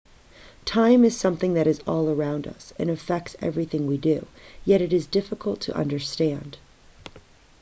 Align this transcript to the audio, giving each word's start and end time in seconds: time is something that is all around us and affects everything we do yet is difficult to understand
time 0.65 1.05
is 1.05 1.15
something 1.15 1.53
that 1.53 1.67
is 1.67 1.79
all 1.85 2.09
around 2.09 2.47
us 2.47 2.73
and 2.79 2.89
affects 2.89 3.35
everything 3.39 3.85
we 3.85 3.97
do 3.99 4.25
yet 4.65 4.81
is 4.91 5.05
difficult 5.05 5.61
to 5.61 5.77
understand 5.77 6.57